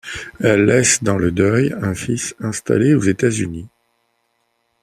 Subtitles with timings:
[0.39, 3.67] Elle laisse dans le deuil un fils, installé aux États-Unis.